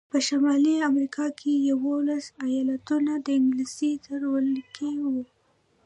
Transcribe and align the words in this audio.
په 0.11 0.17
شمالي 0.27 0.75
امریکا 0.89 1.25
کې 1.39 1.51
یوولس 1.69 2.25
ایالتونه 2.45 3.13
د 3.25 3.27
انګلیس 3.37 3.79
تر 4.05 4.21
ولکې 4.33 4.91
وو. 5.05 5.21